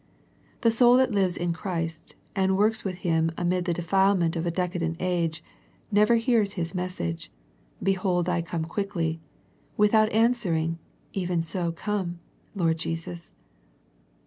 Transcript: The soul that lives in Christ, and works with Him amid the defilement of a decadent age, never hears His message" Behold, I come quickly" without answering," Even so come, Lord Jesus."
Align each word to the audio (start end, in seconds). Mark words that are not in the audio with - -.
The 0.61 0.71
soul 0.71 0.97
that 0.97 1.11
lives 1.11 1.37
in 1.37 1.53
Christ, 1.53 2.15
and 2.35 2.57
works 2.57 2.83
with 2.83 2.95
Him 3.05 3.29
amid 3.37 3.65
the 3.65 3.73
defilement 3.75 4.35
of 4.35 4.47
a 4.47 4.49
decadent 4.49 4.97
age, 4.99 5.43
never 5.91 6.15
hears 6.15 6.53
His 6.53 6.73
message" 6.73 7.31
Behold, 7.83 8.27
I 8.27 8.41
come 8.41 8.65
quickly" 8.65 9.21
without 9.77 10.11
answering," 10.11 10.79
Even 11.13 11.43
so 11.43 11.71
come, 11.71 12.17
Lord 12.55 12.79
Jesus." 12.79 13.35